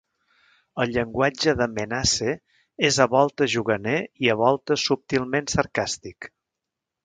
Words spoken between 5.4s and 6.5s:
sarcàstic.